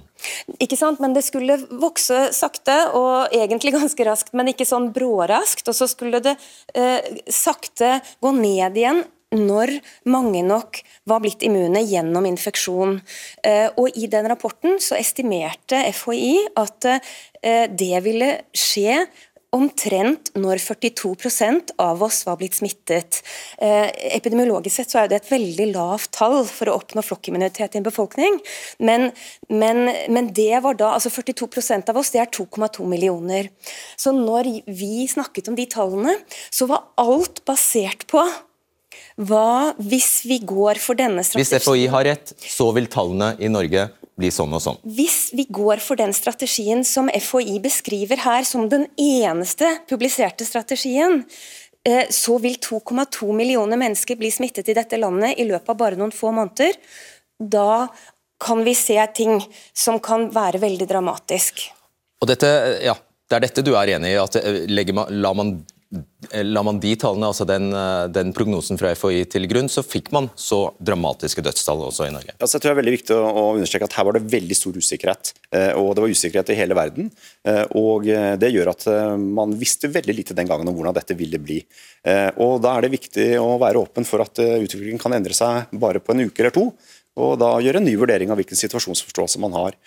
[0.59, 5.67] Ikke sant, men det skulle vokse sakte og egentlig ganske raskt, men ikke sånn bråraskt.
[5.69, 6.37] Og så skulle det
[6.73, 9.03] eh, sakte gå ned igjen
[9.35, 9.71] når
[10.11, 12.99] mange nok var blitt immune gjennom infeksjon.
[13.43, 19.03] Eh, og I den rapporten så estimerte FHI at eh, det ville skje
[19.55, 23.21] omtrent når 42% av oss var blitt smittet.
[23.57, 23.87] Eh,
[24.17, 27.87] epidemiologisk sett så er det et veldig lavt tall for å oppnå flokkimmunitet i en
[27.87, 28.39] befolkning,
[28.83, 29.09] men,
[29.49, 33.51] men, men det var da, altså 42% av oss, det er 2,2 millioner.
[33.97, 36.17] Så når vi snakket om de tallene,
[36.53, 38.23] så var alt basert på
[39.15, 43.47] hva hvis vi går for denne strategien Hvis FHI har rett, så vil tallene i
[43.51, 43.87] Norge
[44.19, 44.79] bli sånn og sånn.
[44.83, 51.23] Hvis vi går for den strategien som FHI beskriver her som den eneste publiserte strategien,
[51.87, 55.99] eh, så vil 2,2 millioner mennesker bli smittet i dette landet i løpet av bare
[55.99, 56.75] noen få måneder.
[57.39, 57.87] Da
[58.39, 59.39] kan vi se ting
[59.73, 61.67] som kan være veldig dramatisk.
[62.21, 62.47] Og dette,
[62.83, 64.17] ja, Det er dette du er enig i?
[64.21, 65.65] at eh, man, La man
[66.33, 70.09] La man de tallene, altså den, eh, den, prognosen fra FHI til grunn, så fikk
[70.15, 72.33] man så dramatiske dødstall også i Norge.
[72.39, 74.73] Altså, jeg tror det er veldig viktig å understreke at Her var det veldig stor
[74.73, 75.33] usikkerhet.
[75.53, 77.11] Eh, og Det var usikkerhet i hele verden.
[77.45, 78.09] Eh, og
[78.41, 78.87] Det gjør at
[79.19, 81.61] man visste veldig lite den gangen om hvordan dette ville bli.
[82.41, 85.99] Og Da er det viktig å være åpen for at utviklingen kan endre seg bare
[85.99, 86.71] på en uke eller to
[87.15, 89.77] og da gjøre en ny vurdering av hvilken situasjonsforståelse man har.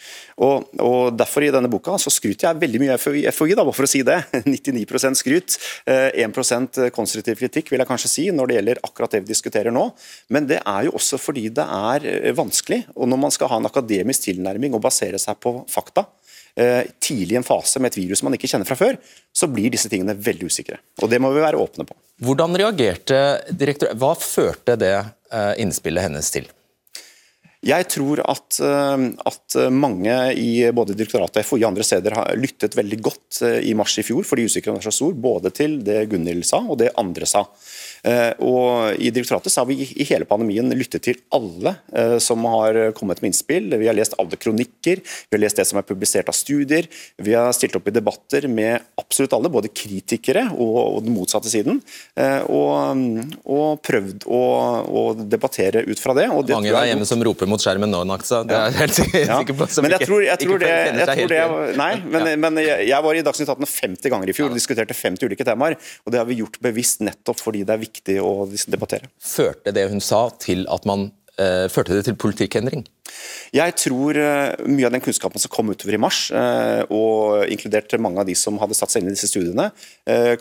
[0.41, 3.77] Og, og Derfor i denne boka så skryter jeg veldig mye av FHI, da, bare
[3.77, 4.17] for å si det.
[4.49, 5.59] 99% skryt.
[5.89, 9.75] 1 eh, konstruktiv kritikk vil jeg kanskje si når det gjelder akkurat det vi diskuterer
[9.75, 9.85] nå.
[10.33, 12.87] Men det er jo også fordi det er eh, vanskelig.
[12.97, 16.07] Og når man skal ha en akademisk tilnærming og basere seg på fakta,
[16.57, 18.97] eh, tidlig i en fase med et virus man ikke kjenner fra før,
[19.37, 20.81] så blir disse tingene veldig usikre.
[21.03, 21.99] Og Det må vi være åpne på.
[22.25, 23.19] Hvordan reagerte
[23.53, 23.93] direktør...
[24.01, 24.97] Hva førte det
[25.61, 26.49] innspillet hennes til?
[27.67, 32.77] Jeg tror at, eh, at, mange i både direktoratet FHI og andre steder har lyttet
[32.79, 36.05] veldig godt eh, i mars i fjor, fordi usikkerheten er så stor, både til det
[36.13, 37.43] Gunhild sa og det andre sa.
[38.07, 42.45] Eh, og I direktoratet så har vi i hele pandemien lyttet til alle eh, som
[42.51, 43.73] har kommet med innspill.
[43.79, 46.89] Vi har lest alle kronikker, vi har lest det som er publisert av studier.
[47.17, 51.81] Vi har stilt opp i debatter med absolutt alle, både kritikere og, den motsatte siden.
[52.19, 53.03] Eh, og,
[53.49, 54.43] og prøvd å,
[54.85, 56.29] å, debattere ut fra det.
[56.29, 58.43] det Mange der hjemme som roper mot skjermen nå, Naksa.
[58.49, 59.69] Det er helt sikker på.
[59.85, 61.43] Men jeg tror, jeg tror det, jeg tror det
[61.79, 64.97] Nei, men, men jeg, jeg, var i Dagsnytt 18 50 ganger i fjor og diskuterte
[64.97, 65.77] 50 ulike temaer.
[66.05, 68.33] og Det har vi gjort bevisst nettopp fordi det er viktig viktig å
[68.69, 69.11] debattere.
[69.19, 72.85] Førte det hun sa til at man uh, førte det til politikkendring?
[73.55, 77.95] Jeg tror uh, mye av den kunnskapen som kom utover i mars, uh, og inkludert
[78.03, 79.71] mange av de som hadde satt seg inn i disse studiene,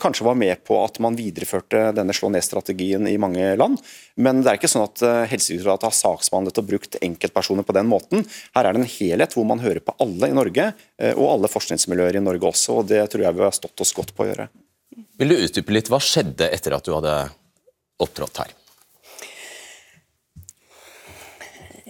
[0.00, 3.80] kanskje var med på at man videreførte denne slå ned-strategien i mange land.
[4.20, 8.24] Men det er ikke sånn at Helsedirektoratet har saksbehandlet og brukt enkeltpersoner på den måten.
[8.56, 10.70] Her er det en helhet hvor man hører på alle i Norge,
[11.14, 12.80] og alle forskningsmiljøer i Norge også.
[12.80, 14.48] og Det tror jeg vi har stått oss godt på å gjøre.
[15.18, 17.14] Vil du utdype litt, Hva skjedde etter at du hadde
[17.98, 18.54] opptrådt her?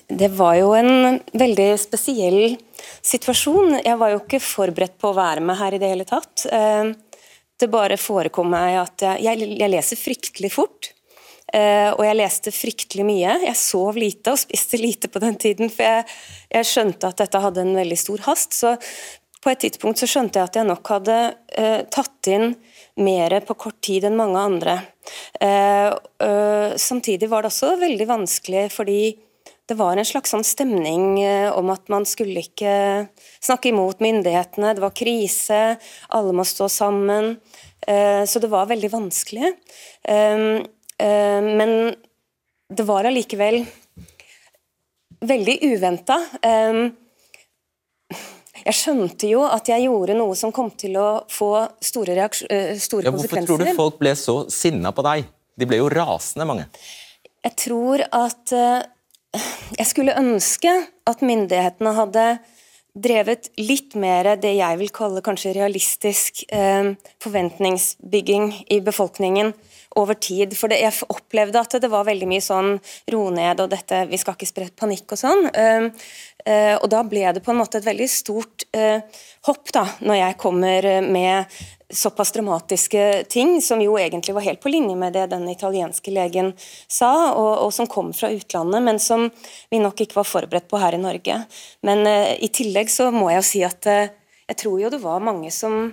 [0.08, 2.54] Det var jo en veldig spesiell
[3.04, 3.82] situasjon.
[3.84, 6.46] Jeg var jo ikke forberedt på å være med her i det hele tatt.
[6.48, 6.94] Eh,
[7.60, 10.94] det bare forekom meg at jeg, jeg leser fryktelig fort.
[11.48, 13.38] Uh, og jeg leste fryktelig mye.
[13.46, 16.02] Jeg sov lite og spiste lite på den tiden, for jeg,
[16.52, 18.52] jeg, skjønte at dette hadde en veldig stor hast.
[18.52, 18.74] Så
[19.40, 22.52] på et tidspunkt så skjønte jeg at jeg nok hadde uh, tatt inn
[22.98, 24.74] mer på kort tid enn mange andre.
[25.40, 29.00] Uh, uh, samtidig var det også veldig vanskelig fordi
[29.68, 31.18] det var en slags sånn stemning
[31.52, 32.72] om at man skulle ikke
[33.37, 35.76] snakke imot myndighetene, det var krise,
[36.16, 37.34] alle må stå sammen.
[37.84, 39.50] så det var veldig vanskelig.
[40.08, 41.74] men
[42.80, 43.61] det var allikevel
[45.20, 46.16] veldig uventa.
[48.68, 53.09] Jeg skjønte jo at jeg gjorde noe som kom til å få store, eh, store
[53.09, 53.48] ja, hvorfor konsekvenser.
[53.48, 55.24] Hvorfor tror du folk ble så sinna på deg?
[55.59, 56.68] De ble jo rasende, mange.
[57.46, 58.85] Jeg tror at uh,
[59.78, 60.72] Jeg skulle ønske
[61.09, 62.26] at myndighetene hadde
[62.98, 66.92] drevet litt mer det jeg vil kalle kanskje realistisk uh,
[67.24, 69.52] forventningsbygging i befolkningen
[69.96, 70.53] over tid.
[70.59, 72.77] For det, jeg opplevde at det var veldig mye sånn
[73.14, 75.48] ro ned og dette, vi skal ikke spre panikk og sånn.
[75.55, 79.03] Eh, og da ble det på en måte et veldig stort eh,
[79.48, 81.59] hopp da, når jeg kommer med
[81.90, 86.53] såpass dramatiske ting, som jo egentlig var helt på linje med det den italienske legen
[86.88, 89.29] sa, og, og som kom fra utlandet, men som
[89.70, 91.38] vi nok ikke var forberedt på her i Norge.
[91.88, 94.12] Men uh, i tillegg så må jeg jo si at uh,
[94.48, 95.88] jeg tror jo det var mange som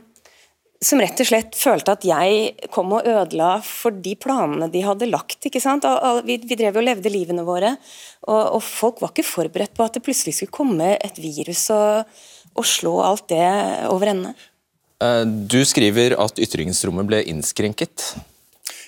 [0.85, 5.09] som rett og slett følte at jeg kom og ødela for de planene de hadde
[5.09, 5.39] lagt.
[5.47, 5.87] ikke sant?
[6.27, 7.75] Vi, vi drev og levde livene våre,
[8.27, 12.17] og, og, folk var ikke forberedt på at det plutselig skulle komme et virus og,
[12.55, 13.47] og slå alt det
[13.91, 14.35] over ende.
[15.03, 18.13] Eh, du skriver at ytringsrommet ble innskrenket.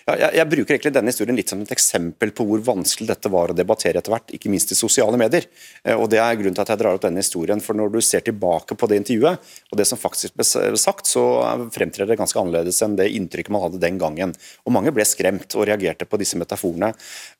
[0.07, 3.51] Jeg, jeg, bruker egentlig denne historien litt som et eksempel på hvor vanskelig dette var
[3.51, 5.49] å debattere etter hvert, ikke minst i sosiale medier.
[5.83, 7.99] Eh, og Det er grunnen til at jeg drar opp denne historien, for Når du
[7.99, 10.47] ser tilbake på det intervjuet, og det som faktisk ble
[10.79, 11.25] sagt, så
[11.75, 14.31] fremtrer det ganske annerledes enn det inntrykket man hadde den gangen.
[14.63, 16.93] Og Mange ble skremt og reagerte på disse metaforene.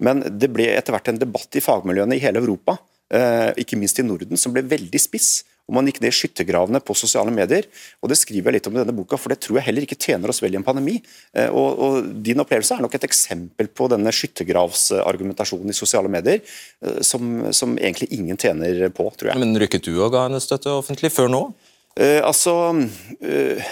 [0.03, 2.81] Men det ble etter hvert en debatt i fagmiljøene i hele Europa,
[3.15, 6.81] eh, ikke minst i Norden, som ble veldig spiss og man gikk ned i skyttergravene
[6.83, 7.67] på sosiale medier.
[8.01, 9.99] og Det skriver jeg litt om i denne boka, for det tror jeg heller ikke
[9.99, 10.95] tjener oss vel i en pandemi.
[11.35, 16.39] Eh, og, og Din opplevelse er nok et eksempel på denne skyttergravsargumentasjonen i sosiale medier,
[16.83, 19.43] eh, som, som, egentlig ingen tjener på, tror jeg.
[19.43, 21.43] Men rykket du og ga henne støtte offentlig før nå?
[21.97, 23.71] Eh, altså, uh,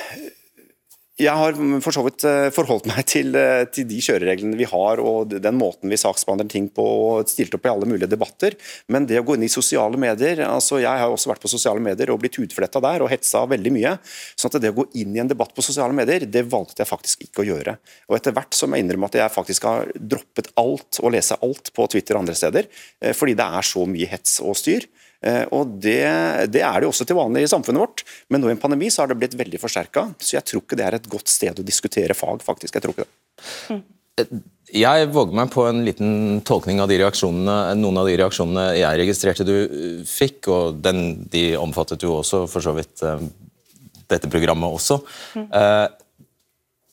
[1.15, 4.99] jeg har for så vidt eh, forholdt meg til, eh, til, de kjørereglene vi har
[4.99, 8.58] og den måten vi saksbehandler ting på og stilt opp i alle mulige debatter.
[8.91, 11.84] Men det å gå inn i sosiale medier altså Jeg har også vært på sosiale
[11.84, 13.95] medier og blitt hudfletta der og hetsa veldig mye.
[14.36, 16.91] sånn at det å gå inn i en debatt på sosiale medier, det valgte jeg
[16.91, 17.78] faktisk ikke å gjøre.
[18.10, 21.39] Og Etter hvert så må jeg innrømme at jeg faktisk har droppet alt og lese
[21.45, 22.67] alt på Twitter og andre steder,
[23.01, 24.89] eh, fordi det er så mye hets og styr.
[25.26, 26.02] Eh, og det,
[26.54, 29.04] det, er det også til vanlig i samfunnet vårt, men nå i en pandemi så
[29.04, 30.08] har det blitt veldig forsterka.
[30.20, 32.78] Så jeg tror ikke det er et godt sted å diskutere fag, faktisk.
[32.78, 33.16] Jeg tror ikke det.
[33.74, 33.84] Mm.
[34.76, 36.14] Jeg våger meg på en liten
[36.48, 39.56] tolkning av de reaksjonene, noen av de reaksjonene jeg registrerte du
[40.08, 43.28] fikk, og den, de omfattet jo også for så vidt eh,
[44.12, 45.02] dette programmet også.
[45.36, 45.48] Mm.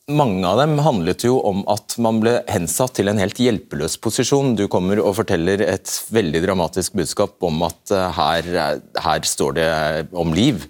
[0.09, 3.97] Eh, mange av dem handlet jo om at man ble hensatt til en helt hjelpeløs
[3.97, 4.55] posisjon.
[4.55, 8.43] Du kommer og forteller et veldig dramatisk budskap om at eh, her,
[8.99, 9.69] her står det
[10.11, 10.67] om liv.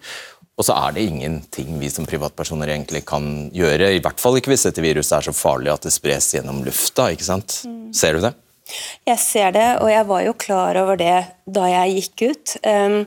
[0.54, 3.96] Og så er det ingenting vi som privatpersoner egentlig kan gjøre.
[3.96, 7.10] I hvert fall ikke hvis dette viruset er så farlig at det spres gjennom lufta.
[7.10, 7.64] ikke sant?
[7.66, 7.90] Mm.
[7.94, 8.36] Ser du det?
[9.06, 11.18] Jeg ser det, og jeg var jo klar over det
[11.50, 12.54] da jeg gikk ut.
[12.64, 13.02] Um,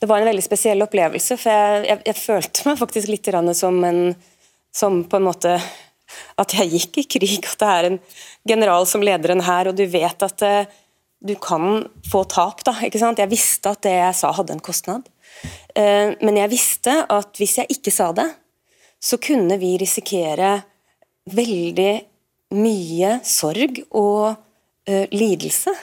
[0.00, 3.78] det var en veldig spesiell opplevelse, for jeg, jeg, jeg følte meg faktisk litt som
[3.84, 4.00] en
[4.78, 5.58] som på en måte
[6.40, 7.98] At jeg gikk i krig, at det er en
[8.48, 10.70] general som leder en hær, og du vet at uh,
[11.20, 12.62] du kan få tap.
[12.64, 13.20] da, ikke sant?
[13.20, 15.04] Jeg visste at det jeg sa hadde en kostnad.
[15.76, 18.24] Uh, men jeg visste at hvis jeg ikke sa det,
[18.98, 20.54] så kunne vi risikere
[21.28, 21.92] veldig
[22.56, 25.74] mye sorg og uh, lidelse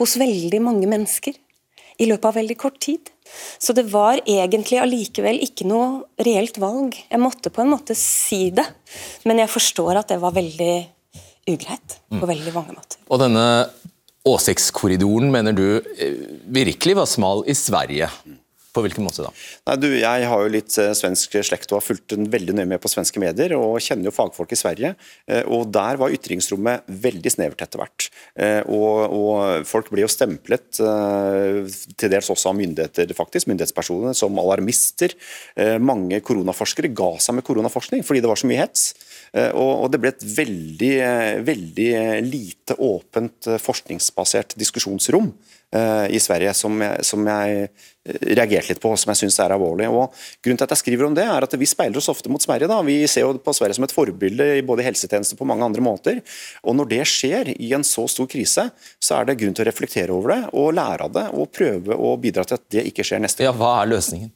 [0.00, 1.38] hos veldig mange mennesker
[2.00, 3.12] i løpet av veldig kort tid.
[3.60, 6.96] Så det var egentlig allikevel ikke noe reelt valg.
[7.10, 8.66] Jeg måtte på en måte si det,
[9.28, 10.74] men jeg forstår at det var veldig
[11.50, 12.28] ugreit på mm.
[12.32, 13.00] veldig mange måter.
[13.10, 13.46] Og denne
[14.28, 16.20] åsiktskorridoren mener du eh,
[16.52, 18.10] virkelig var smal i Sverige?
[18.70, 19.30] På hvilken måte da?
[19.66, 22.82] Nei, du, jeg har jo litt eh, svensk slekt og har fulgt veldig nøye med
[22.82, 23.56] på svenske medier.
[23.56, 24.92] og Kjenner jo fagfolk i Sverige.
[25.26, 28.06] Eh, og Der var ytringsrommet veldig snevert etter hvert.
[28.38, 34.38] Eh, og, og, Folk ble jo stemplet, til dels også av myndigheter, faktisk, myndighetspersoner, som
[34.40, 35.12] alarmister.
[35.82, 38.84] Mange koronaforskere ga seg med koronaforskning fordi det var så mye hets.
[39.58, 40.92] Og det ble et veldig,
[41.46, 41.90] veldig
[42.26, 45.30] lite åpent forskningsbasert diskusjonsrom
[45.70, 47.68] i Sverige som jeg, som jeg
[48.08, 49.86] reagerte litt på, som jeg syns er alvorlig.
[49.92, 52.42] Og grunnen til at jeg skriver om det, er at vi speiler oss ofte mot
[52.42, 52.68] Sverige.
[52.70, 52.80] da.
[52.86, 56.18] Vi ser jo på Sverige som et forbilde i både helsetjenester på mange andre måter.
[56.64, 58.66] Og når det skjer i en så stor krise,
[58.98, 61.94] så er det grunn til å reflektere over det og lære av det, og prøve
[61.94, 63.52] å bidra til at det ikke skjer neste gang.
[63.52, 64.32] Ja, Hva er løsningen?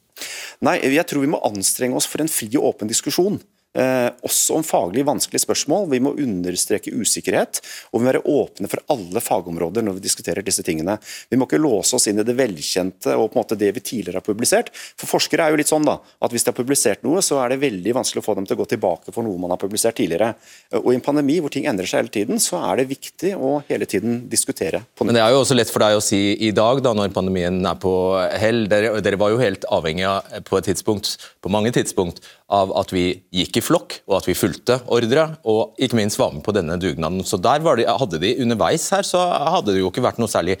[0.63, 3.41] Nei, Jeg tror vi må anstrenge oss for en fri og åpen diskusjon.
[3.75, 5.89] Eh, også om faglig vanskelige spørsmål.
[5.91, 7.59] Vi må understreke usikkerhet,
[7.91, 10.95] og vi må være åpne for alle fagområder når vi diskuterer disse tingene.
[11.29, 13.83] Vi må ikke låse oss inn i det velkjente og på en måte det vi
[13.83, 14.71] tidligere har publisert.
[14.95, 17.51] For Forskere er jo litt sånn da, at hvis de har publisert noe, så er
[17.51, 19.99] det veldig vanskelig å få dem til å gå tilbake for noe man har publisert
[19.99, 20.31] tidligere.
[20.79, 23.57] Og I en pandemi hvor ting endrer seg hele tiden, så er det viktig å
[23.67, 24.85] hele tiden diskutere.
[25.03, 27.59] Men Det er jo også lett for deg å si i dag, da, når pandemien
[27.67, 27.93] er på
[28.39, 28.65] hell.
[28.71, 32.91] Dere, dere var jo helt avhengig av på et tidspunkt, på mange tidspunkt av at
[32.93, 36.53] vi gikk i flokk, og at vi fulgte ordre, og ikke minst var med på
[36.55, 37.25] denne dugnaden.
[37.25, 39.23] Så der de, hadde de Underveis her så
[39.57, 40.59] hadde det jo ikke vært noe særlig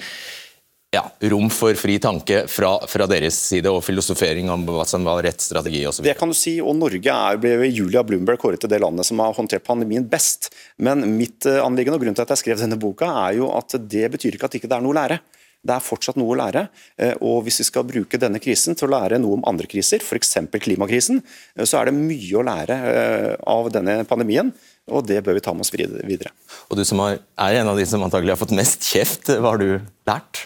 [0.95, 5.21] ja, rom for fri tanke fra, fra, deres side og filosofering om hva som var
[5.25, 6.05] rett strategi osv.
[6.05, 9.19] Det kan du si, og Norge er, ble Julia Bloomberg kåret til det landet som
[9.23, 10.51] har håndtert pandemien best.
[10.77, 13.77] Men mitt eh, anliggende og grunnen til at jeg skrev denne boka, er jo at
[13.81, 15.19] det betyr ikke at det ikke er noe å lære.
[15.65, 16.67] Det er fortsatt noe å lære.
[16.97, 20.03] eh, Og hvis vi skal bruke denne krisen til å lære noe om andre kriser,
[20.03, 20.37] f.eks.
[20.61, 21.23] klimakrisen,
[21.57, 24.53] eh, så er det mye å lære eh, av denne pandemien.
[24.93, 26.29] Og det bør vi ta med oss videre.
[26.69, 29.61] Og du som er en av de som antagelig har fått mest kjeft, hva har
[29.61, 30.45] du lært?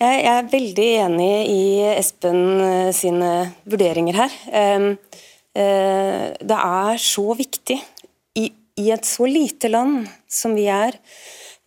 [0.00, 4.36] Jeg er veldig enig i Espen sine vurderinger her.
[4.54, 4.86] Ehm,
[5.52, 7.76] eh, det er så viktig
[8.38, 8.46] i,
[8.80, 10.96] i et så lite land som vi er.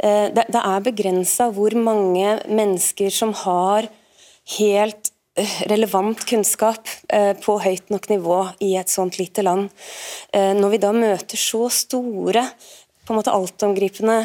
[0.04, 3.88] Eh, Det, det er begrensa hvor mange mennesker som har
[4.58, 9.72] helt eh, relevant kunnskap eh, på høyt nok nivå i et sånt lite land.
[10.34, 12.48] Når vi da møter så store
[13.04, 14.16] på en måte altomgripende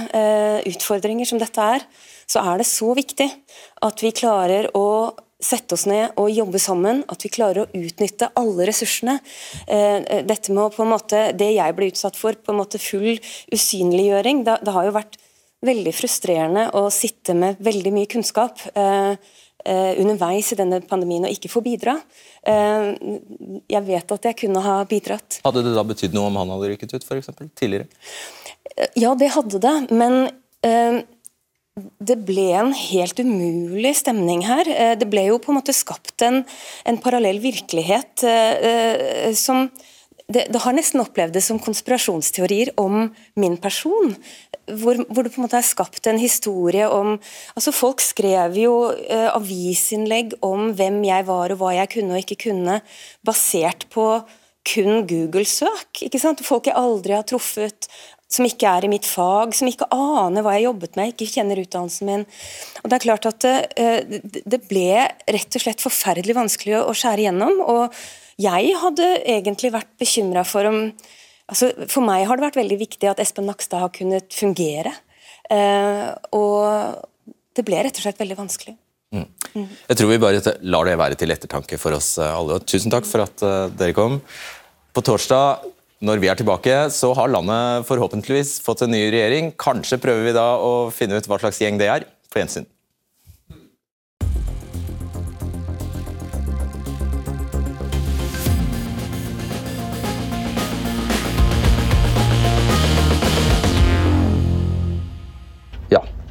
[0.71, 1.83] utfordringer som dette er,
[2.31, 3.27] så er det så viktig
[3.83, 8.31] at vi klarer å sette oss ned og jobbe sammen, at vi klarer å utnytte
[8.39, 9.19] alle ressursene.
[9.67, 13.19] Dette med å på en måte, Det jeg ble utsatt for, på en måte full
[13.55, 15.19] usynliggjøring, det, det har jo vært
[15.65, 19.19] veldig frustrerende å sitte med veldig mye kunnskap eh,
[19.65, 21.97] eh, underveis i denne pandemien og ikke få bidra.
[22.47, 22.93] Eh,
[23.75, 25.41] jeg vet at jeg kunne ha bidratt.
[25.47, 27.91] Hadde det da betydd noe om han hadde rykket ut, for eksempel, tidligere?
[28.99, 30.29] Ja, det hadde det, men
[30.67, 31.03] eh,
[31.79, 34.67] det ble en helt umulig stemning her.
[34.99, 36.41] Det ble jo på en måte skapt en,
[36.87, 38.25] en parallell virkelighet
[39.39, 39.69] som
[40.29, 43.07] det, det, har nesten opplevd det som konspirasjonsteorier om
[43.41, 44.13] min person.
[44.69, 47.15] Hvor, hvor, det på en måte er skapt en historie om
[47.57, 52.21] altså Folk skrev jo eh, avisinnlegg om hvem jeg var og hva jeg kunne og
[52.21, 52.83] ikke kunne,
[53.25, 54.11] basert på
[54.69, 56.05] kun Google-søk.
[56.05, 56.45] ikke sant?
[56.45, 57.89] Folk jeg aldri har truffet,
[58.29, 61.65] som ikke er i mitt fag, som ikke aner hva jeg jobbet med, ikke kjenner
[61.65, 62.29] utdannelsen min.
[62.83, 67.31] Og Det er klart at det, det ble rett og slett forferdelig vanskelig å skjære
[67.31, 67.63] gjennom.
[67.65, 67.97] og
[68.39, 70.83] jeg hadde egentlig vært bekymra for om
[71.49, 74.93] altså For meg har det vært veldig viktig at Espen Nakstad har kunnet fungere.
[75.49, 77.01] Eh, og
[77.57, 78.75] det ble rett og slett veldig vanskelig.
[79.17, 79.25] Mm.
[79.89, 82.61] Jeg tror vi bare lar det være til ettertanke for oss alle.
[82.69, 84.19] Tusen takk for at uh, dere kom.
[84.93, 85.65] På torsdag
[86.05, 89.51] når vi er tilbake, så har landet forhåpentligvis fått en ny regjering.
[89.59, 92.07] Kanskje prøver vi da å finne ut hva slags gjeng det er.
[92.31, 92.69] På gjensyn.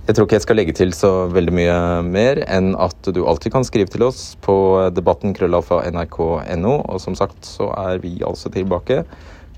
[0.07, 1.77] Jeg tror ikke jeg skal legge til så veldig mye
[2.07, 4.55] mer enn at du alltid kan skrive til oss på
[4.95, 6.77] debatten krøllalfa nrk.no.
[6.87, 9.01] Og som sagt så er vi altså tilbake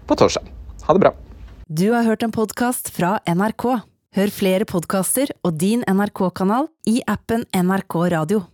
[0.10, 0.50] på torsdag.
[0.88, 1.14] Ha det bra.
[1.70, 3.68] Du har hørt en podkast fra NRK.
[4.18, 8.48] Hør flere podkaster og din NRK-kanal i appen NRK Radio.